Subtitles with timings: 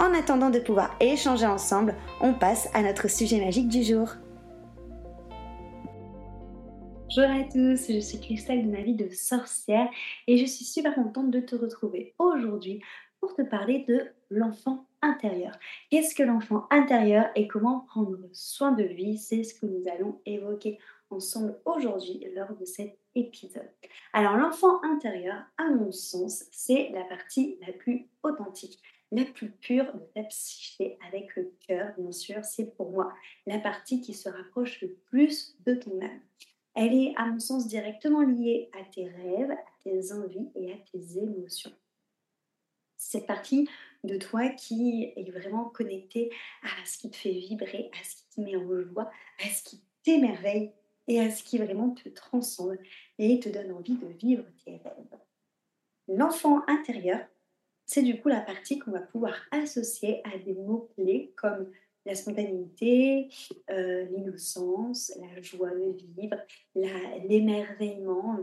[0.00, 4.08] En attendant de pouvoir échanger ensemble, on passe à notre sujet magique du jour.
[7.04, 9.88] Bonjour à tous, je suis Christelle de ma vie de sorcière
[10.26, 12.82] et je suis super contente de te retrouver aujourd'hui
[13.20, 15.52] pour te parler de l'enfant intérieur.
[15.90, 19.16] Qu'est-ce que l'enfant intérieur et comment prendre soin de lui?
[19.16, 20.78] C'est ce que nous allons évoquer
[21.10, 23.70] ensemble aujourd'hui lors de cet épisode.
[24.12, 28.82] Alors l'enfant intérieur, à mon sens, c'est la partie la plus authentique
[29.14, 33.12] la plus pure de ta psyché avec le cœur, bien sûr, c'est pour moi
[33.46, 36.20] la partie qui se rapproche le plus de ton âme.
[36.74, 40.76] Elle est, à mon sens, directement liée à tes rêves, à tes envies et à
[40.78, 41.72] tes émotions.
[42.96, 43.68] Cette partie
[44.02, 46.30] de toi qui est vraiment connectée
[46.62, 49.10] à ce qui te fait vibrer, à ce qui te met en joie,
[49.44, 50.72] à ce qui t'émerveille
[51.06, 52.78] et à ce qui vraiment te transcende
[53.18, 55.20] et te donne envie de vivre tes rêves.
[56.08, 57.20] L'enfant intérieur,
[57.86, 61.70] c'est du coup la partie qu'on va pouvoir associer à des mots-clés comme
[62.06, 63.28] la spontanéité,
[63.70, 66.36] euh, l'innocence, la joie de vivre,
[66.74, 68.38] l'émerveillement,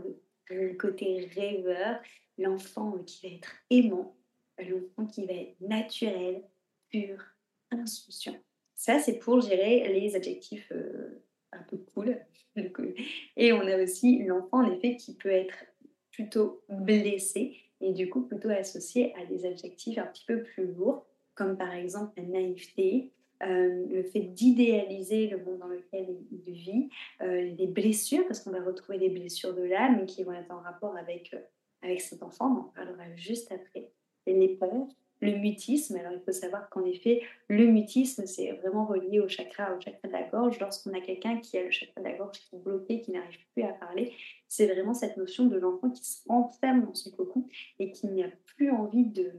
[0.50, 2.00] le, côté rêveur,
[2.38, 4.16] l'enfant qui va être aimant,
[4.58, 6.42] l'enfant qui va être naturel,
[6.90, 7.22] pur,
[7.70, 8.36] insouciant.
[8.74, 12.20] Ça, c'est pour gérer les adjectifs euh, un peu cool.
[13.36, 15.64] Et on a aussi l'enfant, en effet, qui peut être
[16.10, 21.06] plutôt blessé et du coup plutôt associé à des adjectifs un petit peu plus lourds,
[21.34, 23.12] comme par exemple la naïveté,
[23.42, 26.88] euh, le fait d'idéaliser le monde dans lequel il vit,
[27.22, 30.60] euh, les blessures, parce qu'on va retrouver des blessures de l'âme qui vont être en
[30.60, 31.40] rapport avec, euh,
[31.82, 33.90] avec cet enfant, on en parlera juste après,
[34.26, 34.86] les peurs,
[35.22, 35.96] le mutisme.
[35.96, 40.08] Alors, il faut savoir qu'en effet, le mutisme, c'est vraiment relié au chakra, au chakra
[40.08, 40.58] de la gorge.
[40.58, 43.38] Lorsqu'on a quelqu'un qui a le chakra de la gorge qui est bloqué, qui n'arrive
[43.54, 44.12] plus à parler,
[44.48, 47.46] c'est vraiment cette notion de l'enfant qui se renferme dans son cocon
[47.78, 49.32] et qui n'a plus envie de,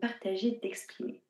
[0.00, 1.20] partager, d'exprimer.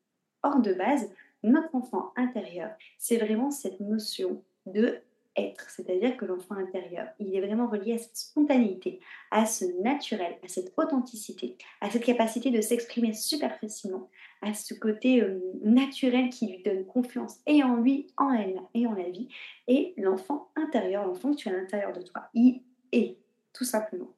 [0.42, 1.08] Or, de base,
[1.42, 4.98] notre enfant intérieur, c'est vraiment cette notion de
[5.36, 10.36] être, c'est-à-dire que l'enfant intérieur, il est vraiment relié à cette spontanéité, à ce naturel,
[10.44, 14.08] à cette authenticité, à cette capacité de s'exprimer super facilement,
[14.42, 18.86] à ce côté euh, naturel qui lui donne confiance et en lui, en elle et
[18.86, 19.28] en la vie.
[19.68, 23.16] Et l'enfant intérieur, l'enfant que tu as à l'intérieur de toi, il est
[23.52, 24.08] tout simplement.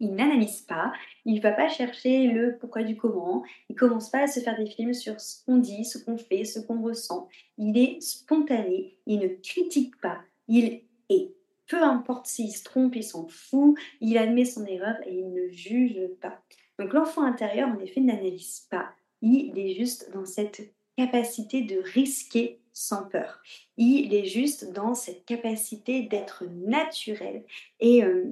[0.00, 0.92] Il n'analyse pas,
[1.24, 4.56] il ne va pas chercher le pourquoi du comment, il commence pas à se faire
[4.56, 7.28] des films sur ce qu'on dit, ce qu'on fait, ce qu'on ressent.
[7.56, 11.34] Il est spontané, il ne critique pas, il est.
[11.68, 15.50] Peu importe s'il se trompe, il s'en fout, il admet son erreur et il ne
[15.50, 16.40] juge pas.
[16.78, 18.88] Donc l'enfant intérieur, en effet, n'analyse pas.
[19.20, 23.42] Il est juste dans cette capacité de risquer sans peur.
[23.76, 27.44] Il est juste dans cette capacité d'être naturel.
[27.80, 28.24] Et euh,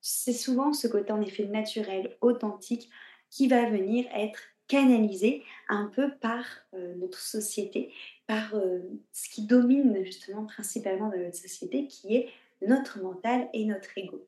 [0.00, 2.88] c'est souvent ce côté en effet naturel, authentique,
[3.30, 7.92] qui va venir être canalisé un peu par euh, notre société,
[8.26, 8.80] par euh,
[9.12, 12.28] ce qui domine justement principalement dans notre société, qui est
[12.66, 14.26] notre mental et notre ego.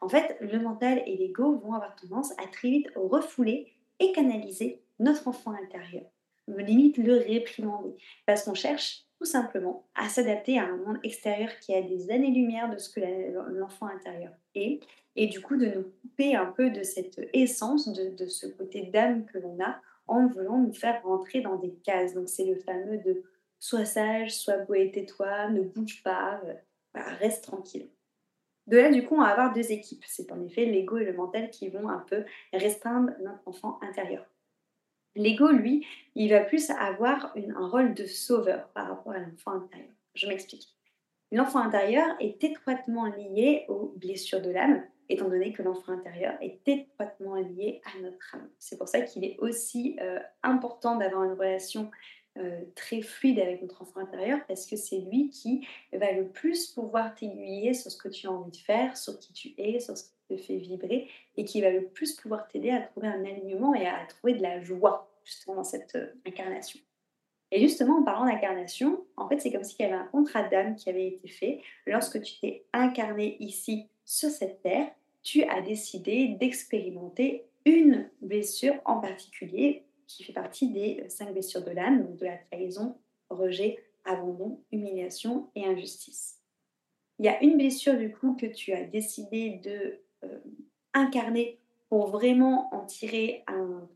[0.00, 4.82] En fait, le mental et l'ego vont avoir tendance à très vite refouler et canaliser
[4.98, 6.04] notre enfant intérieur,
[6.48, 7.96] limite le réprimander,
[8.26, 12.70] parce qu'on cherche tout simplement à s'adapter à un monde extérieur qui a des années-lumière
[12.70, 13.00] de ce que
[13.58, 14.80] l'enfant intérieur est,
[15.16, 19.24] et du coup de nous couper un peu de cette essence, de, ce côté d'âme
[19.24, 22.14] que l'on a, en voulant nous faire rentrer dans des cases.
[22.14, 23.24] Donc c'est le fameux de
[23.58, 27.88] sois sage, sois beau et tais-toi, ne bouge pas, euh, reste tranquille.
[28.66, 30.04] De là, du coup, on va avoir deux équipes.
[30.06, 34.26] C'est en effet l'ego et le mental qui vont un peu restreindre notre enfant intérieur.
[35.16, 39.90] L'ego, lui, il va plus avoir un rôle de sauveur par rapport à l'enfant intérieur.
[40.14, 40.68] Je m'explique.
[41.32, 46.60] L'enfant intérieur est étroitement lié aux blessures de l'âme, étant donné que l'enfant intérieur est
[46.66, 48.48] étroitement lié à notre âme.
[48.58, 51.90] C'est pour ça qu'il est aussi euh, important d'avoir une relation
[52.38, 56.66] euh, très fluide avec notre enfant intérieur parce que c'est lui qui va le plus
[56.66, 59.96] pouvoir t'aiguiller sur ce que tu as envie de faire, sur qui tu es, sur
[59.96, 63.74] ce te fait vibrer et qui va le plus pouvoir t'aider à trouver un alignement
[63.74, 66.80] et à trouver de la joie justement dans cette euh, incarnation.
[67.52, 70.74] Et justement, en parlant d'incarnation, en fait, c'est comme s'il y avait un contrat d'âme
[70.74, 71.60] qui avait été fait.
[71.86, 74.88] Lorsque tu t'es incarné ici sur cette terre,
[75.22, 81.64] tu as décidé d'expérimenter une blessure en particulier qui fait partie des euh, cinq blessures
[81.64, 82.96] de l'âme, donc de la trahison,
[83.28, 86.40] rejet, abandon, humiliation et injustice.
[87.18, 90.00] Il y a une blessure du coup que tu as décidé de
[90.94, 91.58] incarner
[91.88, 93.88] pour vraiment en tirer un,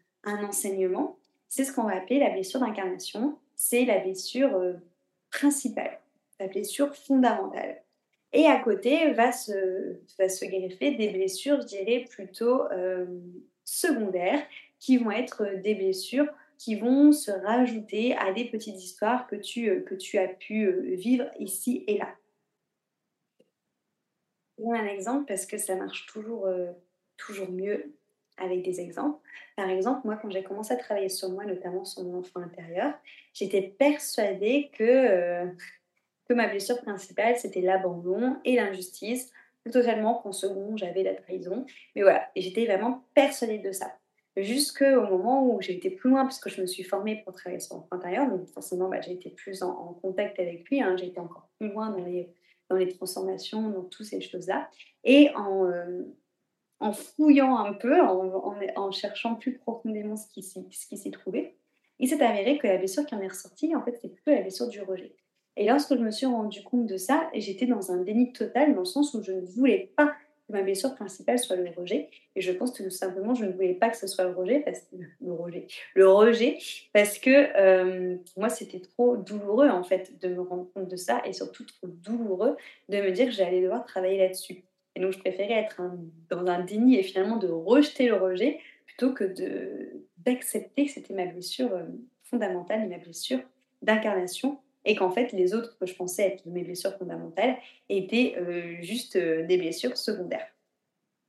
[0.45, 1.17] enseignement.
[1.49, 3.37] C'est ce qu'on va appeler la blessure d'incarnation.
[3.57, 4.75] C'est la blessure euh,
[5.31, 5.99] principale,
[6.39, 7.83] la blessure fondamentale.
[8.33, 12.63] Et à côté va se, va se greffer des blessures, je dirais, plutôt
[13.65, 14.43] secondaires
[14.81, 16.27] qui vont être euh, des blessures
[16.59, 20.67] qui vont se rajouter à des petites histoires que tu, euh, que tu as pu
[20.67, 22.09] euh, vivre ici et là.
[24.69, 26.49] Un exemple parce que ça marche toujours,
[27.17, 27.95] toujours mieux
[28.37, 29.19] avec des exemples.
[29.57, 32.93] Par exemple, moi, quand j'ai commencé à travailler sur moi, notamment sur mon enfant intérieur,
[33.35, 35.47] j'étais persuadée que,
[36.29, 39.31] que ma blessure principale, c'était l'abandon et l'injustice.
[39.71, 41.67] Totalement qu'en second, j'avais la trahison.
[41.95, 43.93] Mais voilà, j'étais vraiment persuadée de ça
[44.37, 47.61] jusqu'au moment où j'ai été plus loin, parce que je me suis formée pour travailler
[47.61, 50.97] sur l'enfant intérieur, donc forcément bah, j'ai été plus en, contact avec lui, hein.
[50.97, 52.29] été encore plus loin dans les,
[52.71, 54.71] dans les transformations, dans toutes ces choses-là,
[55.05, 56.03] et en, euh,
[56.79, 61.57] en fouillant un peu, en, cherchant plus profondément ce qui, ce qui s'y trouvait,
[61.99, 64.41] il s'est avéré que la blessure qui en est ressortie, en fait, c'est plutôt la
[64.41, 65.15] blessure du rejet.
[65.57, 68.81] Et lorsque je me suis rendu compte de ça, j'étais dans un déni total, dans
[68.81, 70.15] le sens où je ne voulais pas
[70.51, 72.09] ma blessure principale soit le rejet.
[72.37, 74.61] Et je pense que tout simplement, je ne voulais pas que ce soit le rejet,
[74.61, 76.59] parce que, le rejet, le rejet,
[76.93, 81.23] parce que euh, moi, c'était trop douloureux en fait de me rendre compte de ça,
[81.25, 82.57] et surtout trop douloureux
[82.89, 84.65] de me dire que j'allais devoir travailler là-dessus.
[84.97, 85.81] Et donc, je préférais être
[86.29, 89.25] dans un déni et finalement de rejeter le rejet plutôt que
[90.19, 91.85] d'accepter que c'était ma blessure euh,
[92.25, 93.41] fondamentale et ma blessure
[93.83, 97.57] d'incarnation et qu'en fait les autres que je pensais être mes blessures fondamentales
[97.89, 100.47] étaient euh, juste euh, des blessures secondaires.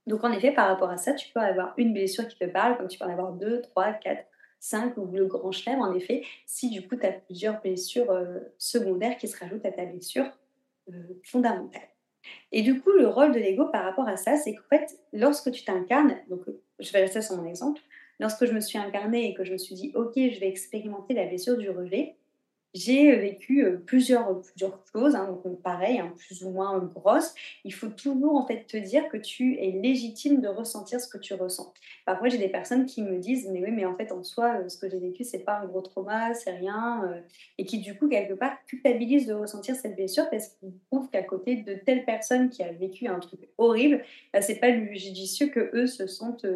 [0.06, 2.76] Donc en effet, par rapport à ça, tu peux avoir une blessure qui te parle,
[2.76, 4.24] comme tu peux en avoir deux, trois, quatre,
[4.58, 8.40] cinq ou le grand chelem, en effet, si du coup tu as plusieurs blessures euh,
[8.58, 10.26] secondaires qui se rajoutent à ta blessure
[11.24, 11.88] fondamentale.
[12.50, 15.50] Et du coup, le rôle de l'ego par rapport à ça, c'est qu'en fait, lorsque
[15.50, 16.42] tu t'incarnes, donc
[16.78, 17.80] je vais rester sur mon exemple,
[18.20, 21.14] lorsque je me suis incarnée et que je me suis dit, ok, je vais expérimenter
[21.14, 22.16] la blessure du rejet,
[22.74, 27.34] j'ai vécu plusieurs, plusieurs choses, hein, donc pareil, hein, plus ou moins grosses.
[27.64, 31.18] Il faut toujours en fait te dire que tu es légitime de ressentir ce que
[31.18, 31.72] tu ressens.
[32.06, 34.78] Parfois, j'ai des personnes qui me disent, mais oui, mais en fait, en soi, ce
[34.78, 37.22] que j'ai vécu, c'est pas un gros trauma, c'est rien,
[37.58, 41.22] et qui du coup, quelque part, culpabilisent de ressentir cette blessure parce qu'ils trouvent qu'à
[41.22, 44.02] côté de telle personne qui a vécu un truc horrible,
[44.32, 46.46] bah, c'est pas judicieux que eux se sentent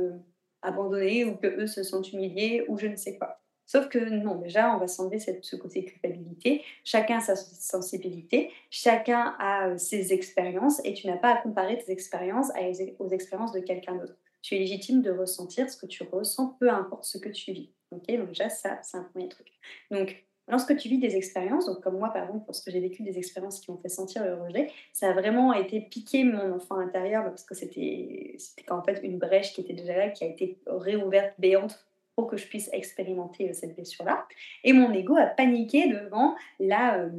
[0.62, 3.40] abandonnés ou que eux se sentent humiliés ou je ne sais quoi.
[3.66, 6.62] Sauf que non, déjà, on va s'enlever ce côté culpabilité.
[6.84, 11.76] Chacun a sa sensibilité, chacun a euh, ses expériences et tu n'as pas à comparer
[11.78, 12.50] tes expériences
[12.98, 14.16] aux expériences de quelqu'un d'autre.
[14.42, 17.72] Tu es légitime de ressentir ce que tu ressens, peu importe ce que tu vis.
[17.90, 19.48] Donc déjà, ça, c'est un premier truc.
[19.90, 23.18] Donc, lorsque tu vis des expériences, donc comme moi, par exemple, lorsque j'ai vécu des
[23.18, 27.24] expériences qui m'ont fait sentir le rejet, ça a vraiment été piqué mon enfant intérieur
[27.24, 28.36] parce que c'était
[28.68, 31.84] en fait une brèche qui était déjà là, qui a été réouverte, béante
[32.16, 34.26] pour que je puisse expérimenter euh, cette blessure-là.
[34.64, 37.10] Et mon ego a paniqué devant la, euh,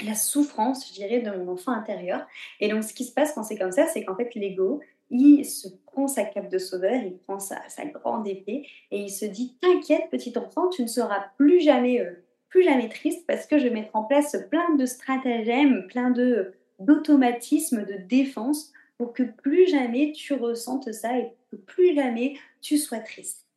[0.00, 2.26] la souffrance, je dirais, de mon enfant intérieur.
[2.60, 5.44] Et donc, ce qui se passe quand c'est comme ça, c'est qu'en fait, l'ego, il
[5.44, 9.56] se prend sa cape de sauveur, il prend sa, grande épée et il se dit
[9.60, 13.64] T'inquiète, petit enfant, tu ne seras plus jamais, euh, plus jamais triste parce que je
[13.64, 19.66] vais mettre en place plein de stratagèmes, plein de d'automatismes de défense pour que plus
[19.68, 23.47] jamais tu ressentes ça et que plus jamais tu sois triste.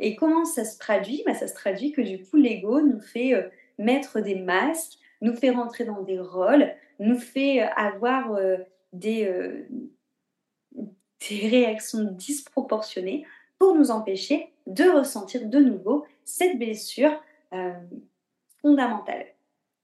[0.00, 1.22] Et comment ça se traduit?
[1.26, 5.34] Bah, Ça se traduit que du coup, l'ego nous fait euh, mettre des masques, nous
[5.34, 8.58] fait rentrer dans des rôles, nous fait euh, avoir euh,
[8.92, 9.30] des,
[10.72, 13.26] des réactions disproportionnées
[13.58, 17.12] pour nous empêcher de ressentir de nouveau cette blessure
[18.62, 19.26] fondamentale.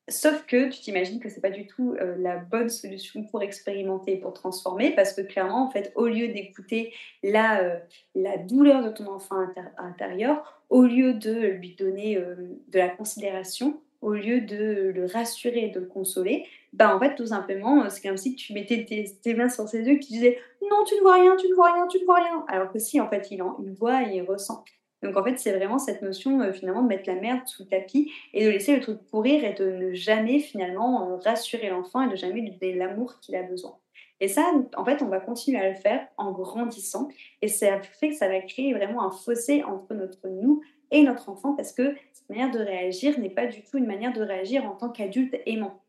[0.09, 4.17] Sauf que tu t'imagines que c'est pas du tout, heu, la bonne solution pour expérimenter,
[4.17, 6.93] pour transformer parce que clairement, en fait, au lieu d'écouter
[7.23, 7.79] la, heu,
[8.15, 12.91] la douleur de ton enfant inté intérieur, au lieu de lui donner, hem, de la
[12.91, 16.45] considération, au lieu de le rassurer, de le consoler,
[16.75, 18.85] bah, en fait, tout simplement, c'est comme si tu mettais
[19.23, 20.39] tes mains sur ses yeux, qui disaient:
[20.71, 22.79] «Non, tu ne vois rien, tu ne vois rien, tu ne vois rien!» alors que
[22.79, 24.65] si, en fait, il en il voit et il ressent.
[25.05, 27.69] Donc en fait, c'est vraiment cette notion, heu, finalement de mettre la merde sous le
[27.69, 32.03] tapis et de laisser le truc pourrir et de ne jamais finalement, heu, rassurer l'enfant
[32.03, 33.77] et de jamais lui donner l'amour qu'il a besoin.
[34.21, 37.09] Et ça, en fait, on va continuer à le faire en grandissant
[37.43, 41.29] et ça fait que ça va créer vraiment un fossé entre notre nous et notre
[41.29, 44.65] enfant parce que cette manière de réagir n'est pas du tout une manière de réagir
[44.65, 45.83] en tant qu'adulte aimant.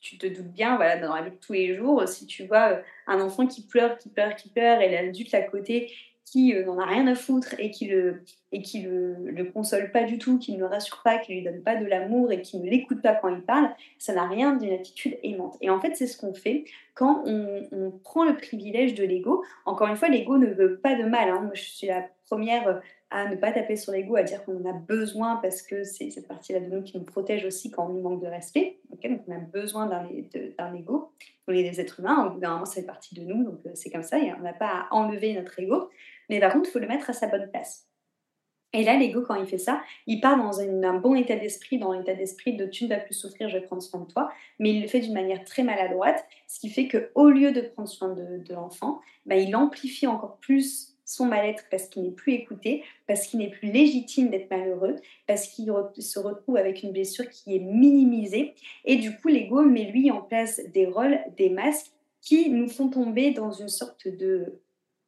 [0.00, 2.72] Tu te doutes bien, voilà, dans la vie de tous les jours, si tu vois,
[2.72, 5.92] heu, un enfant qui pleure, qui pleure, qui pleure et l'adulte à côté
[6.24, 9.90] qui, heu, n'en a rien à foutre et qui le et qui le le console
[9.92, 12.40] pas du tout, qui ne le rassure pas, qui lui donne pas de l'amour et
[12.42, 15.56] qui ne l'écoute pas quand il parle, ça n'a rien d'une attitude aimante.
[15.60, 16.64] Et en fait, c'est ce qu'on fait
[16.94, 19.44] quand on on prend le privilège de l'ego.
[19.66, 21.40] Encore une fois, l'ego ne veut pas de mal, hein.
[21.42, 22.80] Moi, je suis la première re
[23.12, 26.10] à ne pas taper sur l'ego, à dire qu'on en a besoin parce que c'est
[26.10, 28.78] cette partie-là de nous qui nous protège aussi quand on nous manque de respect.
[28.90, 31.12] Donc on a besoin d'un ego.
[31.46, 34.02] On est des êtres humains, au bout d'un partie de nous, donc heu, c'est comme
[34.02, 35.90] ça on n'a pas à enlever notre ego.
[36.30, 37.86] Mais par contre, il faut le mettre à sa bonne place.
[38.72, 41.92] Et là, l'ego, quand il fait ça, il part dans un bon état d'esprit, dans
[41.92, 44.30] l'état d'esprit de: «Tu ne vas plus souffrir, je vais prendre soin de toi».
[44.58, 47.88] Mais il le fait d'une manière très maladroite, ce qui fait qu'au lieu de prendre
[47.88, 52.84] soin de l'enfant, bah, il amplifie encore plus son mal-être parce qu'il n'est plus écouté,
[53.06, 57.56] parce qu'il n'est plus légitime d'être malheureux, parce qu'il se retrouve avec une blessure qui
[57.56, 58.54] est minimisée
[58.84, 62.88] et du coup, l'ego met lui en place des rôles, des masques qui nous font
[62.88, 64.60] tomber dans une sorte de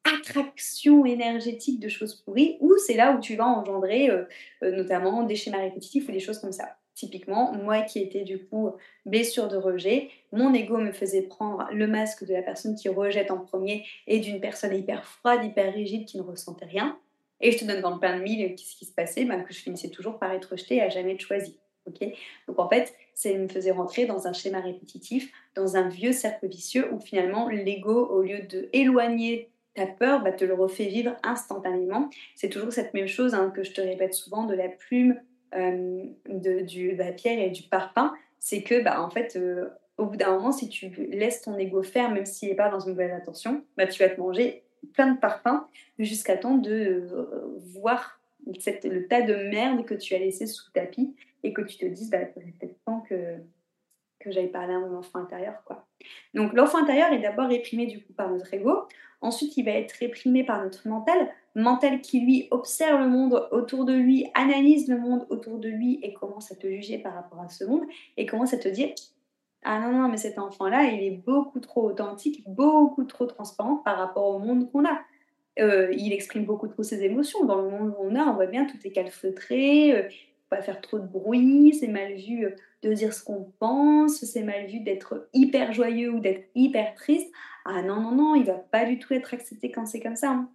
[0.05, 4.29] attraction énergétique de choses pourries, où c'est là où tu vas engendrer, heu
[4.63, 6.77] heu, notamment des schémas répétitifs ou des choses comme ça.
[6.95, 8.71] Typiquement, moi qui étais du coup
[9.05, 13.33] blessure de rejet, mon ego me faisait prendre le masque de la personne qui rejette
[13.33, 16.97] en premier et d'une personne hyper froide, hyper rigide qui ne ressentait rien.
[17.41, 19.59] Et je te donne dans le plein de mille qu'est-ce qui se passait, que je
[19.59, 21.59] finissais toujours par être rejetée et à jamais choisie.
[21.87, 22.01] OK?
[22.49, 26.47] Donc en fait, ça me faisait rentrer dans un schéma répétitif, dans un vieux cercle
[26.47, 28.41] vicieux où finalement l'ego, au lieu
[28.73, 32.09] d'éloigner ta peur, bah, te le refait vivre instantanément.
[32.37, 35.21] C'est toujours cette même chose hein, que je te répète souvent de la plume,
[35.55, 38.13] de, du, la pierre et du parpaing.
[38.39, 41.83] C'est que, bah, en fait, euh, au bout d'un moment, si tu laisses ton ego
[41.83, 45.13] faire, même s'il n'est pas dans une bonne attention, bah, tu vas te manger plein
[45.13, 45.65] de parpaings
[45.99, 50.81] jusqu'à temps de euh, voir le tas de merde que tu as laissé sous le
[50.81, 53.37] tapis et que tu te dises, bah, peut-être temps que,
[54.21, 55.63] que j'aille parler à mon enfant intérieur.
[55.65, 55.87] Quoi.
[56.35, 58.87] Donc l'enfant intérieur est d'abord réprimé du coup par notre ego.
[59.21, 63.85] Ensuite, il va être réprimé par notre mental, mental qui lui observe le monde autour
[63.85, 67.41] de lui, analyse le monde autour de lui et commence à te juger par rapport
[67.41, 67.85] à ce monde
[68.17, 68.91] et commence à te dire
[69.63, 73.77] ah non non mais cet enfant là il est beaucoup trop authentique, beaucoup trop transparent
[73.77, 75.01] par rapport au monde qu'on a.
[75.61, 77.45] Euh, il exprime beaucoup trop ses émotions.
[77.45, 80.09] Dans le monde où on a, on voit bien tout est calfeutré, euh,
[80.51, 82.51] pas faire trop de bruit, c'est mal vu euh,
[82.83, 87.33] de dire ce qu'on pense, c'est mal vu d'être hyper joyeux ou d'être hyper triste.
[87.65, 90.31] Ah non, non, non, il va pas du tout être accepté quand c'est comme ça.
[90.31, 90.51] Hein.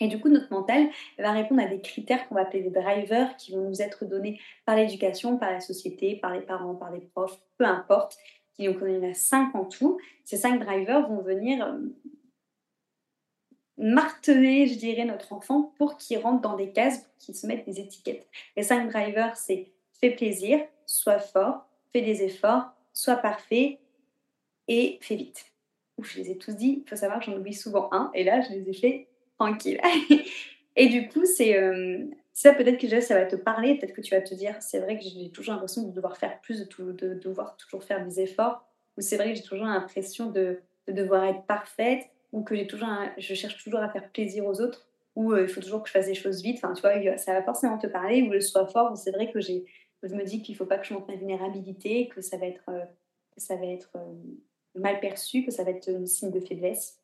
[0.00, 3.36] Et du coup, notre mental va répondre à des critères qu'on va appeler des drivers
[3.36, 7.00] qui vont nous être donnés par l'éducation, par la société, par les parents, par les
[7.00, 8.16] profs, peu importe.
[8.58, 9.98] Donc, on en a cinq en tout.
[10.24, 11.78] Ces cinq drivers vont venir euh,
[13.76, 17.64] marteler, je dirais, notre enfant pour qu'il rentre dans des cases, pour qu'il se mette
[17.64, 18.28] des étiquettes.
[18.56, 23.80] Les cinq drivers, c'est fais plaisir, sois fort, fais des efforts, sois parfait
[24.68, 25.46] et fais vite.
[25.98, 28.24] Ouf, je les ai tous dit, il faut savoir que j'en oublie souvent un, et
[28.24, 29.80] là, je les ai fait tranquille.
[30.76, 34.14] et du coup, c'est euh, ça peut-être que ça va te parler, peut-être que tu
[34.14, 37.14] vas te dire, c'est vrai que j'ai toujours l'impression de devoir faire plus, de, de,
[37.14, 41.24] devoir toujours faire des efforts, ou c'est vrai que j'ai toujours l'impression de, de, devoir
[41.24, 45.32] être parfaite, ou que j'ai toujours je cherche toujours à faire plaisir aux autres, ou
[45.32, 46.58] euh, il faut toujours que je fasse des choses vite.
[46.60, 49.30] Enfin, tu vois, ça va forcément te parler, ou le soit fort, ou c'est vrai
[49.30, 49.64] que j'ai,
[50.02, 52.46] je me dis qu'il ne faut pas que je montre ma vulnérabilité, que ça va
[52.46, 52.84] être, euh,
[53.36, 53.96] ça va être
[54.74, 56.98] mal perçu, que ça va être un signe de faiblesse.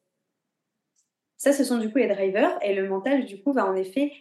[1.40, 4.12] Ça, ce sont du coup les drivers et le mental, du coup, va en effet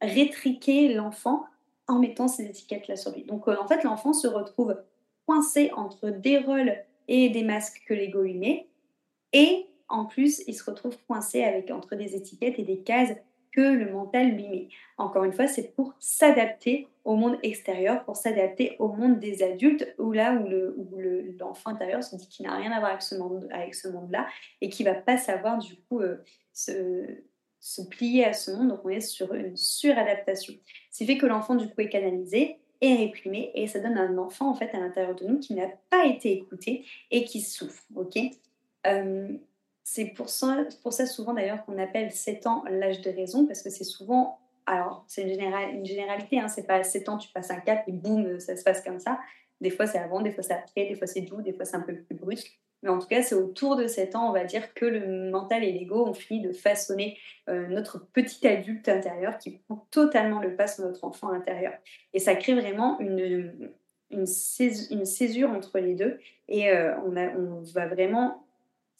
[0.00, 1.44] rétriquer l'enfant
[1.88, 3.24] en mettant ces étiquettes-là sur lui.
[3.24, 4.76] Donc, euh, en fait, l'enfant se retrouve
[5.26, 6.76] coincé entre des rôles
[7.08, 8.68] et des masques que l'ego lui met.
[9.32, 13.16] Et en plus, il se retrouve coincé avec, entre des étiquettes et des cases
[13.50, 14.68] que le mental lui met.
[14.98, 19.94] Encore une fois, c'est pour s'adapter au monde extérieur, pour s'adapter au monde des adultes,
[19.96, 23.14] où là où, le, l'enfant intérieur se dit qu'il n'a rien à voir avec ce,
[23.14, 24.26] monde, avec ce monde-là
[24.60, 26.22] et qui va pas savoir du coup euh,
[26.52, 27.06] se,
[27.60, 28.68] se, plier à ce monde.
[28.68, 30.52] Donc on est sur une suradaptation.
[30.90, 34.18] Ce qui fait que l'enfant du coup est canalisé et réprimé et ça donne un
[34.18, 37.84] enfant en fait à l'intérieur de nous qui n'a pas été écouté et qui souffre,
[37.96, 38.18] ok?
[38.86, 39.28] Euh,
[39.82, 43.62] C'est pour ça, pour ça souvent d'ailleurs qu'on appelle 7 ans l'âge de raison parce
[43.62, 47.30] que c'est souvent, alors c'est une, général, une généralité, hein, c'est pas 7 ans tu
[47.30, 49.18] passes un cap et boum ça se passe comme ça.
[49.60, 51.76] Des fois c'est avant, des fois c'est après, des fois c'est doux, des fois c'est
[51.76, 52.58] un peu plus brusque.
[52.82, 55.64] Mais en tout cas, c'est autour de 7 ans, on va dire, que le mental
[55.64, 60.54] et l'ego ont fini de façonner euh, notre petit adulte intérieur qui prend totalement le
[60.54, 61.72] pas sur notre enfant intérieur.
[62.14, 63.72] Et ça crée vraiment une,
[64.10, 66.20] une, césure, entre les deux.
[66.46, 68.46] Et euh, on, on va vraiment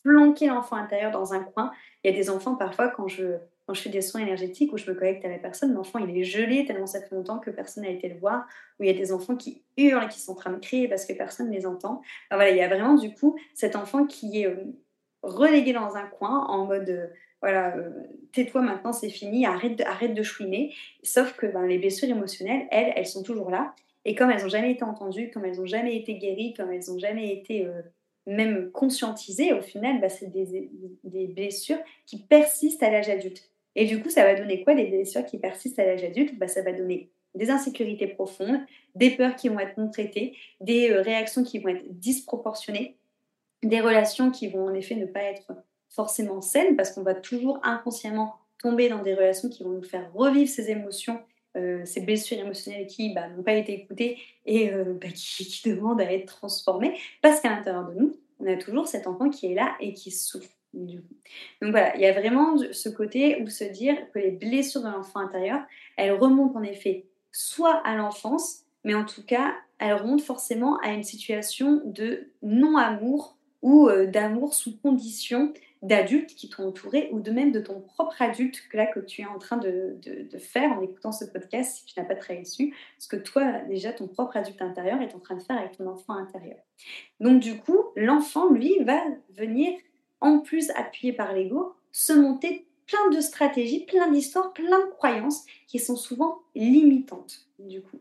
[0.03, 1.71] planquer l'enfant intérieur dans un coin.
[2.03, 3.37] Il y a des enfants, parfois, quand je,
[3.69, 6.17] quand je fais des soins énergétiques où je me connecte à la personne, l'enfant il
[6.17, 8.47] est gelé tellement ça fait longtemps que personne n'a été le voir,
[8.81, 11.05] où il y a des enfants qui hurlent qui sont en train de crier parce
[11.05, 12.01] que personne ne les entend.
[12.31, 14.57] voilà, il y a vraiment du coup cet enfant qui est euh,
[15.23, 17.09] relégué dans un coin en mode euh,
[17.43, 17.91] voilà, euh,
[18.33, 20.75] tais-toi maintenant, c'est fini, arrête de, arrête de chouiner.
[21.03, 23.75] Sauf que ben, les blessures émotionnelles, elles, elles sont toujours là.
[24.07, 26.89] Et comme elles n'ont jamais été entendues, comme elles n'ont jamais été guéries, comme elles
[26.89, 27.69] n'ont jamais été
[28.29, 33.51] même conscientisées, au final, bah, c'est des, blessures qui persistent à l'âge adulte.
[33.81, 34.75] Et du coup, ça va donner quoi?
[34.75, 36.37] Des blessures qui persistent à l'âge adulte?
[36.37, 38.59] Bah, Ça va donner des insécurités profondes,
[38.97, 42.97] des peurs qui vont être non traitées, des euh, réactions qui vont être disproportionnées,
[43.63, 45.53] des relations qui vont en effet ne pas être
[45.91, 50.13] forcément saines parce qu'on va toujours inconsciemment tomber dans des relations qui vont nous faire
[50.13, 51.21] revivre ces émotions,
[51.57, 55.71] euh, ces blessures émotionnelles qui bah, n'ont pas été écoutées et euh, bah, qui, qui
[55.71, 56.99] demandent à être transformées.
[57.23, 60.11] Parce qu'à l'intérieur de nous, on a toujours cet enfant qui est là et qui
[60.11, 60.58] souffre.
[60.75, 64.89] Donc voilà, il y a vraiment ce côté où se dire que les blessures de
[64.89, 65.61] l'enfant intérieur,
[65.97, 70.93] elles remontent en effet soit à l'enfance, mais en tout cas, elles remontent forcément à
[70.93, 77.31] une situation de non-amour ou euh, d'amour sous condition d'adultes qui t'ont entouré ou de
[77.31, 79.99] même de ton propre adulte que là que tu es en train de,
[80.39, 83.93] faire en écoutant ce podcast si tu n'as pas travaillé dessus, parce que toi déjà
[83.93, 86.59] ton propre adulte intérieur est en train de faire avec ton enfant intérieur.
[87.21, 89.73] Donc du coup, l'enfant lui va venir
[90.21, 95.45] en plus appuyé par l'ego, se monter plein de stratégies, plein d'histoires, plein de croyances
[95.67, 98.01] qui sont souvent limitantes du coup.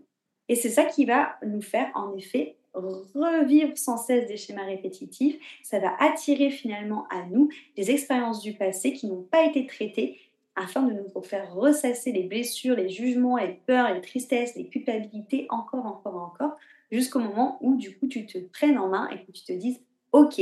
[0.49, 5.37] Et c'est ça qui va nous faire en effet revivre sans cesse des schémas répétitifs.
[5.63, 10.19] Ça va attirer finalement à nous des expériences du passé qui n'ont pas été traitées
[10.55, 15.47] afin de nous faire ressasser les blessures, les jugements, les peurs, les tristesses, les culpabilités
[15.49, 16.57] encore, encore, encore,
[16.91, 19.79] jusqu'au moment où du coup tu te prennes en main et que tu te dises,
[20.11, 20.41] ok,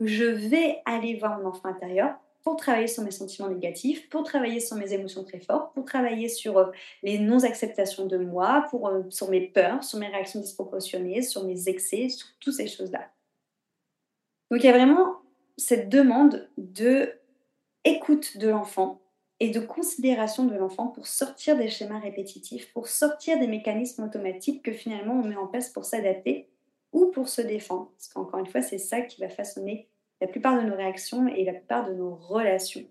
[0.00, 4.60] je vais aller voir mon enfant intérieur pour travailler sur mes sentiments négatifs, pour travailler
[4.60, 6.66] sur mes émotions très fortes, pour travailler sur euh,
[7.02, 11.68] les non-acceptations de moi, pour, euh, sur mes peurs, sur mes réactions disproportionnées, sur mes
[11.68, 13.10] excès, sur toutes ces choses-là.
[14.50, 15.16] Donc il y a vraiment
[15.56, 17.14] cette demande de
[17.84, 19.00] écoute de l'enfant
[19.40, 24.62] et de considération de l'enfant pour sortir des schémas répétitifs, pour sortir des mécanismes automatiques
[24.62, 26.48] que finalement on met en place pour s'adapter
[26.96, 27.90] ou pour se défendre.
[27.92, 29.86] Parce qu'encore une fois, c'est ça qui va façonner
[30.22, 32.88] la plupart de nos réactions et la plupart de nos relations,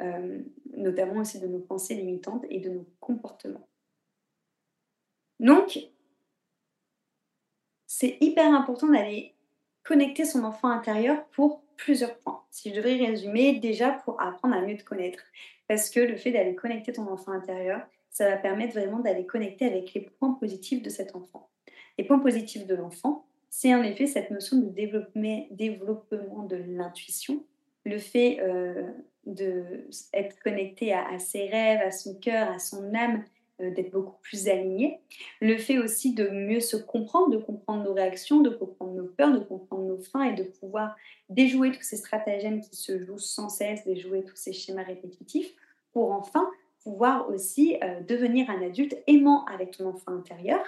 [0.00, 0.40] euh,
[0.76, 3.68] notamment aussi de nos pensées limitantes et de nos comportements.
[5.40, 5.76] Donc,
[7.88, 9.34] c'est hyper important d'aller
[9.82, 12.44] connecter son enfant intérieur pour plusieurs points.
[12.50, 15.24] Si je devrais résumer, déjà pour apprendre à mieux te connaître.
[15.66, 19.64] Parce que le fait d'aller connecter ton enfant intérieur, ça va permettre vraiment d'aller connecter
[19.64, 21.50] avec les points positifs de cet enfant.
[21.98, 27.44] Les points positifs de l'enfant, c'est en effet cette notion de développement, de l'intuition,
[27.84, 28.88] le fait euh,
[29.26, 33.24] d'être connecté à, ses rêves, à son cœur, à son âme,
[33.60, 35.00] euh, d'être beaucoup plus aligné,
[35.40, 39.32] le fait aussi de mieux se comprendre, de comprendre nos réactions, de comprendre nos peurs,
[39.32, 40.94] de comprendre nos freins et de pouvoir
[41.28, 45.52] déjouer tous ces stratagèmes qui se jouent sans cesse, déjouer tous ces schémas répétitifs
[45.92, 46.48] pour enfin
[46.88, 50.60] pouvoir aussi euh, devenir un adulte aimant avec ton enfant intérieur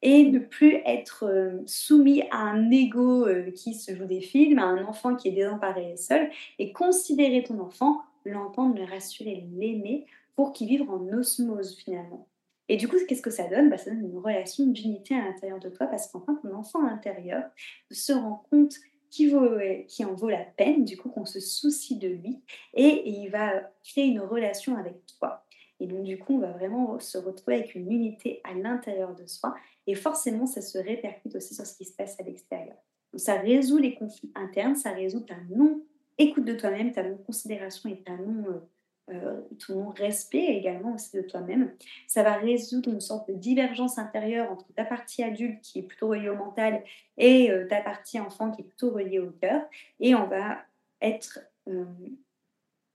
[0.00, 4.58] et ne plus être euh, soumis à un ego euh, qui se joue des films,
[4.58, 9.46] à un enfant qui est désemparé et seul, et considérer ton enfant, l'entendre, le rassurer,
[9.52, 12.26] l'aimer pour qu'il vive en osmose finalement.
[12.70, 13.68] Et du coup, qu'est-ce que ça donne?
[13.68, 17.42] Bah, Ça donne une relation d'unité à l'intérieur de toi parce qu'enfin, ton enfant intérieur
[17.90, 18.76] se rend compte
[19.10, 19.58] qui, vaut,
[19.88, 22.40] qui en vaut la peine, du coup qu'on se soucie de lui,
[22.74, 25.45] et il va créer une relation avec toi.
[25.80, 29.26] Et donc, du coup, on va vraiment se retrouver avec une unité à l'intérieur de
[29.26, 29.54] soi.
[29.86, 32.76] Et forcément, ça se répercute aussi sur ce qui se passe à l'extérieur.
[33.12, 38.02] Donc, ça résout les conflits internes, ça résout ta non-écoute de toi-même, ta non-considération et
[38.02, 38.60] ta non, euh,
[39.12, 41.72] euh, ton non-respect également aussi de toi-même.
[42.08, 46.08] Ça va résoudre une sorte de divergence intérieure entre ta partie adulte qui est plutôt
[46.08, 46.82] reliée au mental
[47.18, 49.62] et euh, ta partie enfant qui est plutôt reliée au cœur.
[50.00, 50.58] Et on va
[51.02, 51.38] être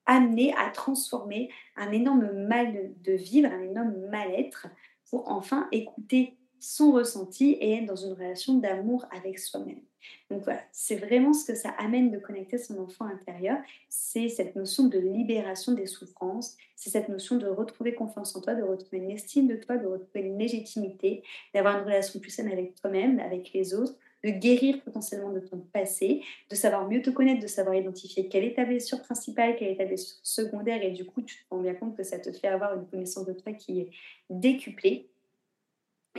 [0.05, 4.67] amener à transformer un énorme mal de vivre, un énorme mal-être,
[5.09, 9.81] pour enfin écouter son ressenti et être dans une relation d'amour avec soi-même.
[10.29, 13.57] Donc voilà, c'est vraiment ce que ça amène de connecter son enfant intérieur,
[13.89, 18.55] c'est cette notion de libération des souffrances, c'est cette notion de retrouver confiance en toi,
[18.55, 22.51] de retrouver une estime de toi, de retrouver une légitimité, d'avoir une relation plus saine
[22.51, 27.09] avec toi-même, avec les autres, de guérir potentiellement de ton passé, de savoir mieux te
[27.09, 30.91] connaître, de savoir identifier quelle est ta blessure principale, quelle est ta blessure secondaire, et
[30.91, 33.33] du coup, tu te rends bien compte que ça te fait avoir une connaissance de
[33.33, 33.89] toi qui est
[34.29, 35.09] décuplée,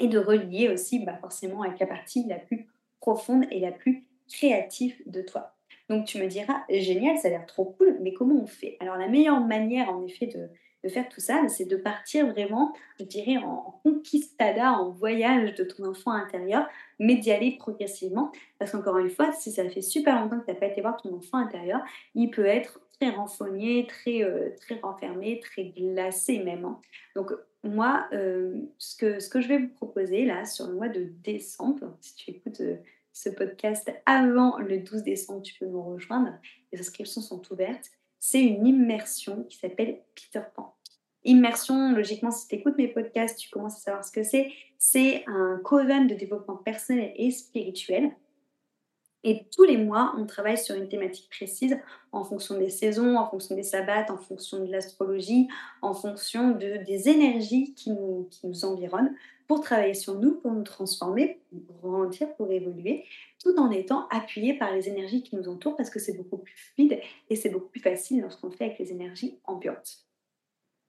[0.00, 2.66] et de relier aussi bah, forcément avec la partie la plus
[3.00, 5.54] profonde et la plus créative de toi.
[5.88, 8.76] Donc tu me diras, génial, ça a l'air trop cool, mais comment on fait?
[8.80, 10.48] Alors la meilleure manière en effet de,
[10.84, 15.64] de faire tout ça, c'est de partir vraiment, je dirais, en, conquistada, en voyage de
[15.64, 16.66] ton enfant intérieur,
[16.98, 18.32] mais d'y aller progressivement.
[18.58, 20.96] Parce qu'encore une fois, si ça fait super longtemps que tu n'as pas été voir
[21.00, 21.80] ton enfant intérieur,
[22.14, 26.64] il peut être très renfogné, très, euh, très renfermé, très glacé même.
[26.64, 26.80] Hein.
[27.14, 27.32] Donc
[27.64, 31.04] moi, euh, ce, que, ce que je vais vous proposer là sur le mois de
[31.22, 32.76] décembre, si tu écoutes euh,
[33.12, 36.32] ce podcast avant le 12 décembre, tu peux nous rejoindre.
[36.72, 37.90] Les inscriptions sont ouvertes
[38.24, 40.76] c'est une immersion qui s'appelle Peter Pan.
[41.24, 44.52] Immersion, logiquement, si tu écoutes mes podcasts, tu commences à savoir ce que c'est.
[44.78, 48.12] C'est un coven de développement personnel et spirituel.
[49.24, 51.76] Et tous les mois, on travaille sur une thématique précise
[52.12, 55.48] en fonction des saisons, en fonction des sabbats, en fonction de l'astrologie,
[55.80, 59.16] en fonction de, des énergies qui nous, qui nous environnent
[59.52, 63.04] pour travailler sur nous, pour nous transformer, pour grandir, pour évoluer,
[63.38, 66.54] tout en étant appuyé par les énergies qui nous entourent parce que c'est beaucoup plus
[66.56, 70.06] fluide et c'est beaucoup plus facile lorsqu'on le fait avec les énergies ambiantes.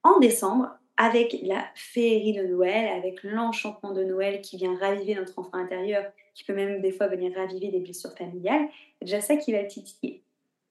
[0.02, 5.38] En décembre, avec la féerie de Noël, avec l'enchantement de Noël qui vient raviver notre
[5.38, 9.36] enfant intérieur, qui peut même des fois venir raviver des blessures familiales, c'est déjà ça
[9.36, 10.24] qui va le titiller.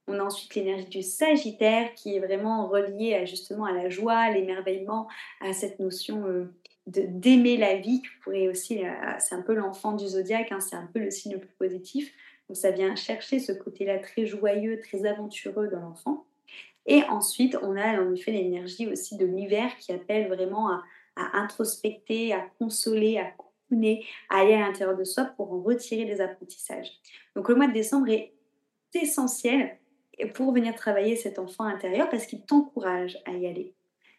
[0.09, 4.31] On a ensuite l'énergie du Sagittaire qui est vraiment reliée à, justement à la joie,
[4.31, 5.09] l'émerveillement,
[5.43, 6.53] à cette notion euh,
[6.87, 10.89] d'aimer la vie, pourrait aussi, euh, c'est un peu l'enfant du zodiaque, hein, c'est un
[10.93, 12.13] peu le signe le plus positif.
[12.49, 16.27] Donc ça vient chercher ce côté-là très joyeux, très aventureux dans l'enfant.
[16.87, 20.83] Et ensuite, on a en effet l'énergie aussi de l'hiver qui appelle vraiment à,
[21.15, 26.21] introspecter, à consoler, à couper, à aller à l'intérieur de soi pour en retirer des
[26.21, 26.91] apprentissages.
[27.37, 28.33] Donc le mois de décembre est
[28.95, 29.79] essentiel
[30.35, 33.73] pour venir travailler cet enfant intérieur parce qu'il t'encourage à y aller.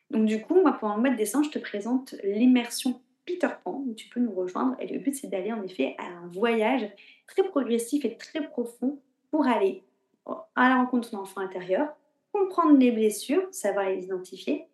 [0.09, 3.83] Donc du coup, moi, pendant le mois de décembre, je te présente l'immersion Peter Pan,
[3.87, 4.75] où tu peux nous rejoindre.
[4.79, 6.87] Et le but, c'est d'aller en effet à un voyage
[7.27, 8.99] très progressif et très profond
[9.31, 9.83] pour aller
[10.25, 11.95] à la rencontre de ton enfant intérieur,
[12.31, 14.67] comprendre les blessures, savoir les identifier,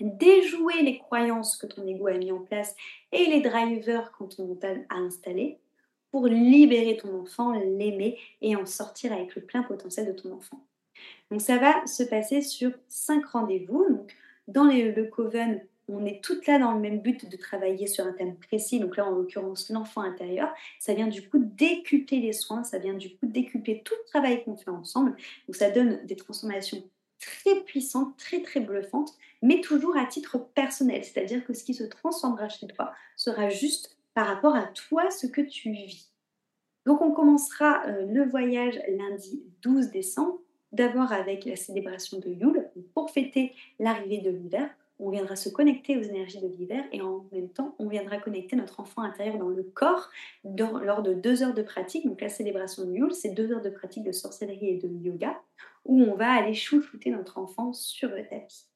[0.00, 2.74] déjouer les croyances que ton ego a mis en place
[3.12, 5.58] et les drivers quand on t'a installé
[6.10, 10.64] pour libérer ton enfant, l'aimer et en sortir avec le plein potentiel de ton enfant.
[11.30, 13.84] Donc ça va se passer sur cinq rendez-vous.
[13.88, 14.14] Donc
[14.48, 18.12] dans le Coven, on est toutes là dans le même but de travailler sur un
[18.12, 22.64] thème précis, donc là en l'occurrence l'enfant intérieur, ça vient du coup décupler les soins,
[22.64, 26.16] ça vient du coup décupler tout le travail qu'on fait ensemble, donc ça donne des
[26.16, 26.82] transformations
[27.20, 31.84] très puissantes, très très bluffantes, mais toujours à titre personnel, c'est-à-dire que ce qui se
[31.84, 36.10] transformera chez toi sera juste par rapport à toi ce que tu vis.
[36.86, 40.38] Donc on commencera euh, le voyage lundi 12 décembre
[40.74, 44.68] D'abord avec la célébration de Yule, pour fêter l'arrivée de l'hiver.
[44.98, 48.56] On viendra se connecter aux énergies de l'hiver et en même temps, on viendra connecter
[48.56, 50.10] notre enfant intérieur dans le corps
[50.44, 52.04] lors de deux heures de pratique.
[52.04, 55.40] Donc la célébration de Yule, c'est deux heures de pratique de sorcellerie et de yoga
[55.84, 58.66] où on va aller chouchouter notre enfant sur le tapis.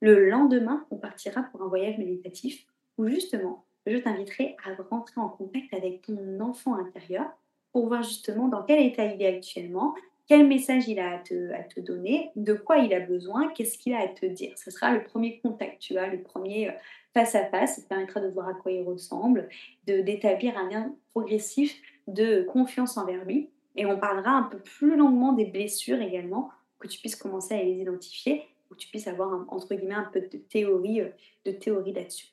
[0.00, 2.66] Le lendemain, on partira pour un voyage méditatif
[2.98, 7.26] où justement, je t'inviterai à rentrer en contact avec ton enfant intérieur
[7.70, 9.94] pour voir justement dans quel état il est actuellement,
[10.26, 14.00] quel message il a à te, donner, de quoi il a besoin, qu'est-ce qu'il a
[14.00, 14.56] à te dire.
[14.56, 16.72] Ce sera le premier contact, tu vois, le premier euh,
[17.12, 17.76] face à face.
[17.76, 19.48] Ça te permettra de voir à quoi il ressemble,
[19.86, 23.50] d'établir un lien progressif de confiance envers lui.
[23.76, 27.62] Et on parlera un peu plus longuement des blessures également, que tu puisses commencer à
[27.62, 31.10] les identifier, que tu puisses avoir entre guillemets un peu de théorie, euh,
[31.44, 32.28] de théorie là-dessus.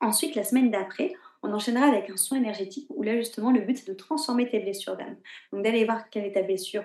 [0.00, 3.78] Ensuite, la semaine d'après, on enchaînera avec un soin énergétique où là justement le but
[3.78, 5.16] c'est de transformer tes blessures d'âme.
[5.52, 6.84] Donc d'aller voir quelle est ta blessure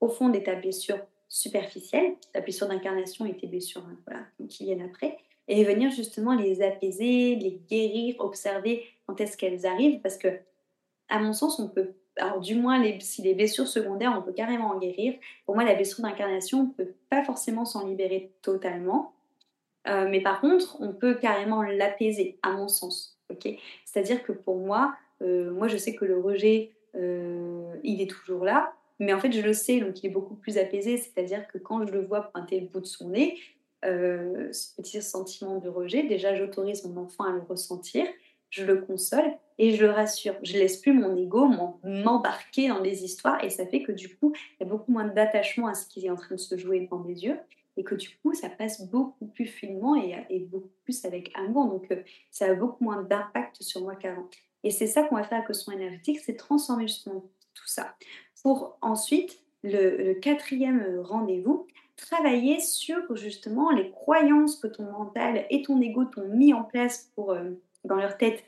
[0.00, 4.64] au fond de ta blessure superficielle, ta blessure d'incarnation et tes blessures hein, voilà, qui
[4.64, 10.16] viennent après, et venir justement les apaiser, les guérir, observer quand est-ce qu'elles arrivent, parce
[10.16, 10.28] que
[11.08, 14.70] à mon sens on peut, alors du moins si les blessures secondaires on peut carrément
[14.70, 19.12] en guérir, pour moi la blessure d'incarnation on ne peut pas forcément s'en libérer totalement,
[19.88, 23.19] euh, mais par contre on peut carrément l'apaiser à mon sens.
[23.84, 28.44] C'est-à-dire que pour moi, euh, moi je sais que le rejet, euh, il est toujours
[28.44, 31.58] là, mais en fait je le sais, donc il est beaucoup plus apaisé, c'est-à-dire que
[31.58, 33.38] quand je le vois pointer le bout de son nez,
[33.84, 38.06] euh, ce petit sentiment de rejet, déjà j'autorise mon enfant à le ressentir,
[38.50, 40.34] je le console et je le rassure.
[40.42, 41.48] Je laisse plus mon ego
[41.84, 45.06] m'embarquer dans les histoires et ça fait que du coup, il y a beaucoup moins
[45.06, 47.38] d'attachement à ce qui est en train de se jouer devant mes yeux
[47.76, 51.66] et que du coup, ça passe beaucoup plus finement et, beaucoup plus avec amour.
[51.66, 54.28] Donc, euh, ça a beaucoup moins d'impact sur moi qu'avant.
[54.62, 57.96] Et c'est ça qu'on va faire avec le soin énergétique, c'est transformer justement tout ça.
[58.42, 65.80] Pour ensuite, le quatrième rendez-vous, travailler sur justement les croyances que ton mental et ton
[65.80, 67.50] ego t'ont mis en place pour, euh,
[67.84, 68.44] dans leur tête,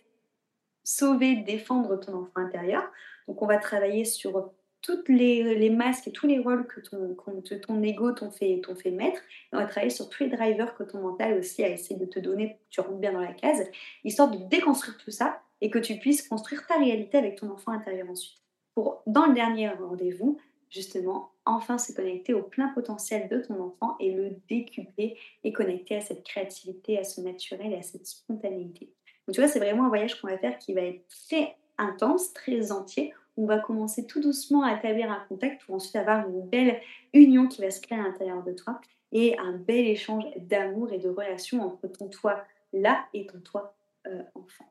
[0.85, 2.90] sauver, défendre ton enfant intérieur.
[3.28, 4.52] Donc, on va travailler sur
[4.83, 9.21] toutes les, masques et tous les rôles que ton, ego t'ont fait, fait mettre.
[9.53, 12.18] on va travailler sur tous les drivers que ton mental aussi a essayé de te
[12.18, 13.71] donner tu rentres bien dans la case,
[14.05, 17.73] histoire de déconstruire tout ça et que tu puisses construire ta réalité avec ton enfant
[17.73, 18.38] intérieur ensuite.
[18.75, 23.97] Pour, dans le dernier rendez-vous, justement, enfin se connecter au plein potentiel de ton enfant
[24.01, 28.92] et le décupler et connecter à cette créativité, à ce naturel et à cette spontanéité.
[29.27, 32.33] Donc tu vois, c'est vraiment un voyage qu'on va faire qui va être très intense,
[32.33, 33.12] très entier.
[33.37, 36.81] On va commencer tout doucement à établir un contact pour ensuite avoir une belle
[37.12, 38.81] union qui va se créer à l'intérieur de toi
[39.12, 43.75] et un bel échange d'amour et de relation entre ton toi là et ton toi
[44.07, 44.71] euh, enfant.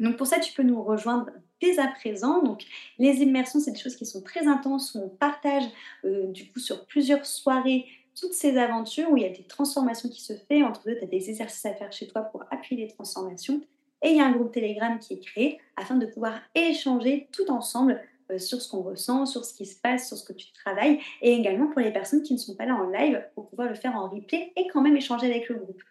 [0.00, 1.30] Donc pour ça, tu peux nous rejoindre
[1.60, 2.42] dès à présent.
[2.42, 2.64] Donc
[2.98, 5.64] les immersions, c'est des choses qui sont très intenses, où on partage
[6.04, 7.86] euh, du coup sur plusieurs soirées
[8.18, 10.64] toutes ces aventures où il y a des transformations qui se font.
[10.64, 13.60] Entre deux, tu as des exercices à faire chez toi pour appuyer les transformations.
[14.02, 17.50] Et il y a un groupe Telegram qui est créé afin de pouvoir échanger tout
[17.50, 20.52] ensemble euh, sur ce qu'on ressent, sur ce qui se passe, sur ce que tu
[20.52, 23.68] travailles, et également pour les personnes qui ne sont pas là en live pour pouvoir
[23.68, 25.82] le faire en replay et quand même échanger avec le groupe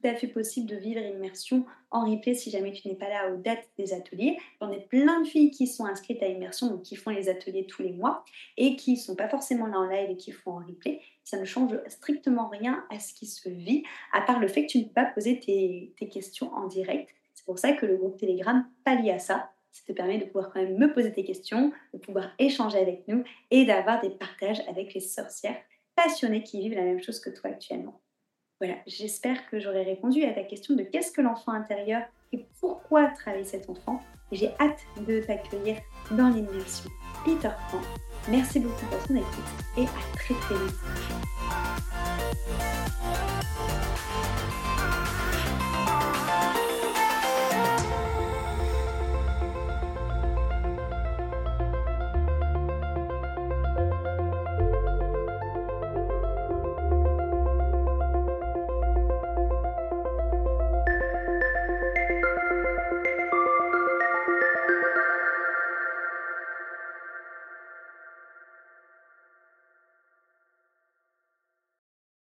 [0.00, 3.32] tout à fait possible de vivre immersion en replay si jamais tu n'es pas là
[3.32, 4.38] aux dates des ateliers.
[4.60, 7.66] On est plein de filles qui sont inscrites à immersion, donc qui font les ateliers
[7.66, 8.24] tous les mois
[8.56, 11.00] et qui ne sont pas forcément là en live et qui font en replay.
[11.24, 14.70] Ça ne change strictement rien à ce qui se vit, à part le fait que
[14.70, 17.14] tu ne peux pas poser tes questions en direct.
[17.40, 19.50] C'est pour ça que le groupe Telegram pallie à ça.
[19.72, 23.08] Ça te permet de pouvoir quand même me poser tes questions, de pouvoir échanger avec
[23.08, 25.56] nous et d'avoir des partages avec les sorcières
[25.96, 28.02] passionnées qui vivent la même chose que toi actuellement.
[28.60, 33.06] Voilà, j'espère que j'aurai répondu à ta question de qu'est-ce que l'enfant intérieur et pourquoi
[33.08, 34.02] travailler cet enfant.
[34.32, 35.78] J'ai hâte de t'accueillir
[36.10, 36.90] dans l'immersion
[37.24, 37.80] Peter Pan.
[38.28, 40.74] Merci beaucoup pour ton écoute et à très très vite.